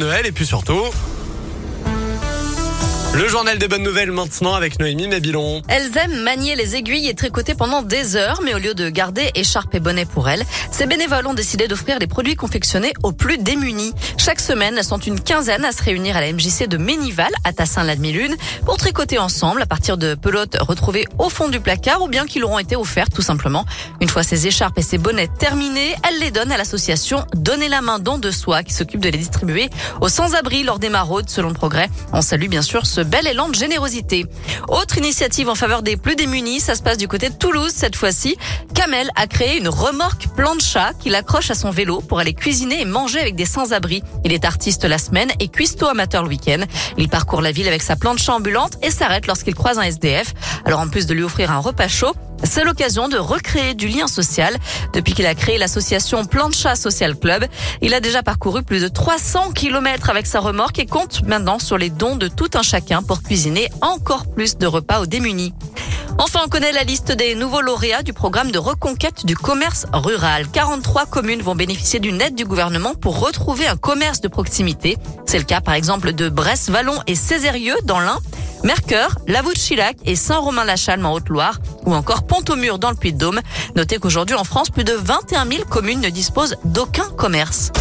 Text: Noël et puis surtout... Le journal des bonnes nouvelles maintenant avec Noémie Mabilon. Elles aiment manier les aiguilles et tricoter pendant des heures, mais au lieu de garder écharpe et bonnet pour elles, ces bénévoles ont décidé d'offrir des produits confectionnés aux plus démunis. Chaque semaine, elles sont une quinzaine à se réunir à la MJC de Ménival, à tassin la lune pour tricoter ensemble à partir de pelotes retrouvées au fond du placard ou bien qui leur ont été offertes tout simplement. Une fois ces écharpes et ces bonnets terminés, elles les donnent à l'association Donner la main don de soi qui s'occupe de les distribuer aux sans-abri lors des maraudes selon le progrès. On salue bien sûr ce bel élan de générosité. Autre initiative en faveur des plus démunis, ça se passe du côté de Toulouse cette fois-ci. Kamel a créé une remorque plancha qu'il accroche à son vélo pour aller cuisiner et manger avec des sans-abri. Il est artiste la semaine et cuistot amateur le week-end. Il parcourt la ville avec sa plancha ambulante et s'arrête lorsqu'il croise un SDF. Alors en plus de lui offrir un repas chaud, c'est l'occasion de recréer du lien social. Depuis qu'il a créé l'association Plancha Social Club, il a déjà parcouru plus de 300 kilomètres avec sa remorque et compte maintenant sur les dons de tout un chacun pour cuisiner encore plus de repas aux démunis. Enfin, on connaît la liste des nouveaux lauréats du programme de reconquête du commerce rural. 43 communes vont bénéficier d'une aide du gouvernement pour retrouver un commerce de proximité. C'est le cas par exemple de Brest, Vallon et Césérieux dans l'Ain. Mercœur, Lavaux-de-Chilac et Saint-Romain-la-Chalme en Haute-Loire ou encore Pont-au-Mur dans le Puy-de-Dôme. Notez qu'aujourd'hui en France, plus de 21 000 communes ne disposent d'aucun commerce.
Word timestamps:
Noël 0.00 0.26
et 0.26 0.32
puis 0.32 0.46
surtout... 0.46 0.84
Le 3.14 3.26
journal 3.26 3.58
des 3.58 3.68
bonnes 3.68 3.82
nouvelles 3.82 4.12
maintenant 4.12 4.54
avec 4.54 4.78
Noémie 4.78 5.08
Mabilon. 5.08 5.62
Elles 5.68 5.96
aiment 5.96 6.22
manier 6.22 6.54
les 6.56 6.76
aiguilles 6.76 7.08
et 7.08 7.14
tricoter 7.14 7.54
pendant 7.54 7.82
des 7.82 8.16
heures, 8.16 8.40
mais 8.44 8.54
au 8.54 8.58
lieu 8.58 8.74
de 8.74 8.90
garder 8.90 9.30
écharpe 9.34 9.74
et 9.74 9.80
bonnet 9.80 10.04
pour 10.04 10.28
elles, 10.28 10.44
ces 10.70 10.86
bénévoles 10.86 11.26
ont 11.26 11.34
décidé 11.34 11.68
d'offrir 11.68 11.98
des 11.98 12.06
produits 12.06 12.36
confectionnés 12.36 12.92
aux 13.02 13.12
plus 13.12 13.38
démunis. 13.38 13.92
Chaque 14.18 14.40
semaine, 14.40 14.74
elles 14.76 14.84
sont 14.84 14.98
une 14.98 15.18
quinzaine 15.18 15.64
à 15.64 15.72
se 15.72 15.82
réunir 15.82 16.16
à 16.16 16.20
la 16.20 16.32
MJC 16.32 16.68
de 16.68 16.76
Ménival, 16.76 17.32
à 17.44 17.52
tassin 17.52 17.82
la 17.82 17.94
lune 17.94 18.36
pour 18.64 18.76
tricoter 18.76 19.18
ensemble 19.18 19.62
à 19.62 19.66
partir 19.66 19.96
de 19.96 20.14
pelotes 20.14 20.56
retrouvées 20.60 21.06
au 21.18 21.30
fond 21.30 21.48
du 21.48 21.60
placard 21.60 22.02
ou 22.02 22.08
bien 22.08 22.26
qui 22.26 22.38
leur 22.38 22.50
ont 22.50 22.58
été 22.58 22.76
offertes 22.76 23.14
tout 23.14 23.22
simplement. 23.22 23.64
Une 24.00 24.08
fois 24.08 24.22
ces 24.22 24.46
écharpes 24.46 24.78
et 24.78 24.82
ces 24.82 24.98
bonnets 24.98 25.28
terminés, 25.38 25.96
elles 26.06 26.20
les 26.20 26.30
donnent 26.30 26.52
à 26.52 26.58
l'association 26.58 27.24
Donner 27.34 27.68
la 27.68 27.80
main 27.80 27.98
don 27.98 28.18
de 28.18 28.30
soi 28.30 28.62
qui 28.62 28.74
s'occupe 28.74 29.00
de 29.00 29.08
les 29.08 29.18
distribuer 29.18 29.70
aux 30.02 30.08
sans-abri 30.10 30.62
lors 30.62 30.78
des 30.78 30.90
maraudes 30.90 31.30
selon 31.30 31.48
le 31.48 31.54
progrès. 31.54 31.88
On 32.12 32.20
salue 32.20 32.48
bien 32.48 32.62
sûr 32.62 32.84
ce 32.84 32.97
bel 33.02 33.26
élan 33.26 33.48
de 33.48 33.54
générosité. 33.54 34.26
Autre 34.68 34.98
initiative 34.98 35.48
en 35.48 35.54
faveur 35.54 35.82
des 35.82 35.96
plus 35.96 36.16
démunis, 36.16 36.60
ça 36.60 36.74
se 36.74 36.82
passe 36.82 36.98
du 36.98 37.08
côté 37.08 37.28
de 37.28 37.34
Toulouse 37.34 37.72
cette 37.74 37.96
fois-ci. 37.96 38.36
Kamel 38.74 39.10
a 39.16 39.26
créé 39.26 39.58
une 39.58 39.68
remorque 39.68 40.28
plancha 40.36 40.92
qu'il 41.00 41.14
accroche 41.14 41.50
à 41.50 41.54
son 41.54 41.70
vélo 41.70 42.00
pour 42.00 42.18
aller 42.18 42.34
cuisiner 42.34 42.80
et 42.80 42.84
manger 42.84 43.20
avec 43.20 43.34
des 43.34 43.44
sans-abri. 43.44 44.02
Il 44.24 44.32
est 44.32 44.44
artiste 44.44 44.84
la 44.84 44.98
semaine 44.98 45.30
et 45.40 45.48
cuistot 45.48 45.86
amateur 45.86 46.22
le 46.22 46.28
week-end. 46.28 46.60
Il 46.96 47.08
parcourt 47.08 47.42
la 47.42 47.52
ville 47.52 47.68
avec 47.68 47.82
sa 47.82 47.96
plancha 47.96 48.34
ambulante 48.34 48.78
et 48.82 48.90
s'arrête 48.90 49.26
lorsqu'il 49.26 49.54
croise 49.54 49.78
un 49.78 49.82
SDF. 49.82 50.34
Alors 50.64 50.80
en 50.80 50.88
plus 50.88 51.06
de 51.06 51.14
lui 51.14 51.22
offrir 51.22 51.50
un 51.50 51.58
repas 51.58 51.88
chaud, 51.88 52.14
c'est 52.44 52.64
l'occasion 52.64 53.08
de 53.08 53.16
recréer 53.16 53.74
du 53.74 53.88
lien 53.88 54.06
social. 54.06 54.56
Depuis 54.92 55.12
qu'il 55.12 55.26
a 55.26 55.34
créé 55.34 55.58
l'association 55.58 56.24
Plancha 56.24 56.76
Social 56.76 57.16
Club, 57.16 57.44
il 57.82 57.94
a 57.94 58.00
déjà 58.00 58.22
parcouru 58.22 58.62
plus 58.62 58.82
de 58.82 58.88
300 58.88 59.52
kilomètres 59.52 60.10
avec 60.10 60.26
sa 60.26 60.40
remorque 60.40 60.78
et 60.78 60.86
compte 60.86 61.22
maintenant 61.26 61.58
sur 61.58 61.78
les 61.78 61.90
dons 61.90 62.16
de 62.16 62.28
tout 62.28 62.50
un 62.54 62.62
chacun 62.62 63.02
pour 63.02 63.22
cuisiner 63.22 63.68
encore 63.80 64.26
plus 64.26 64.56
de 64.56 64.66
repas 64.66 65.00
aux 65.00 65.06
démunis. 65.06 65.52
Enfin, 66.20 66.40
on 66.44 66.48
connaît 66.48 66.72
la 66.72 66.82
liste 66.82 67.12
des 67.12 67.36
nouveaux 67.36 67.60
lauréats 67.60 68.02
du 68.02 68.12
programme 68.12 68.50
de 68.50 68.58
reconquête 68.58 69.24
du 69.24 69.36
commerce 69.36 69.86
rural. 69.92 70.48
43 70.52 71.06
communes 71.06 71.42
vont 71.42 71.54
bénéficier 71.54 72.00
d'une 72.00 72.20
aide 72.20 72.34
du 72.34 72.44
gouvernement 72.44 72.94
pour 72.94 73.20
retrouver 73.20 73.68
un 73.68 73.76
commerce 73.76 74.20
de 74.20 74.26
proximité. 74.26 74.96
C'est 75.26 75.38
le 75.38 75.44
cas 75.44 75.60
par 75.60 75.74
exemple 75.74 76.12
de 76.12 76.28
Brest, 76.28 76.70
Vallon 76.70 77.00
et 77.06 77.14
Césérieux 77.14 77.76
dans 77.84 78.00
l'Ain. 78.00 78.18
Mercœur, 78.64 79.18
Lavaux-de-Chilac 79.26 79.96
et 80.04 80.16
Saint-Romain-la-Chalme 80.16 81.06
en 81.06 81.12
Haute-Loire 81.12 81.58
ou 81.86 81.94
encore 81.94 82.26
Pont-au-Mur 82.26 82.78
dans 82.78 82.90
le 82.90 82.96
Puy-de-Dôme. 82.96 83.40
Notez 83.76 83.98
qu'aujourd'hui 83.98 84.36
en 84.36 84.44
France, 84.44 84.70
plus 84.70 84.84
de 84.84 84.92
21 84.92 85.46
000 85.46 85.64
communes 85.64 86.00
ne 86.00 86.10
disposent 86.10 86.56
d'aucun 86.64 87.08
commerce. 87.16 87.72